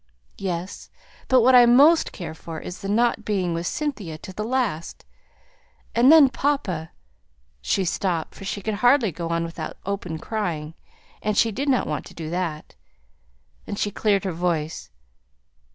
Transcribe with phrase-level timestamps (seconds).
[0.39, 0.89] "Yes.
[1.27, 5.05] But what I most care for is the not being with Cynthia to the last;
[5.93, 6.89] and then, papa"
[7.61, 10.73] she stopped, for she could hardly go on without open crying,
[11.21, 12.73] and she did not want to do that.
[13.67, 14.89] Then she cleared her voice.